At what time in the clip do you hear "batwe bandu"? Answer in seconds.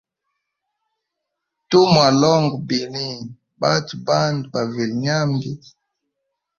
3.59-4.45